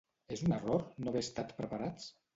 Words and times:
És 0.35 0.41
un 0.47 0.55
error 0.55 0.87
no 1.03 1.13
haver 1.13 1.23
estat 1.27 1.57
preparats? 1.61 2.13